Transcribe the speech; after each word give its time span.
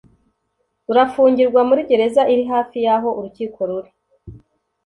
urafungirwa 0.91 1.61
muri 1.69 1.81
gereza 1.89 2.21
iri 2.33 2.43
hafi 2.53 2.77
yaho 2.85 3.09
urukiko 3.17 3.59
ruri. 3.69 3.89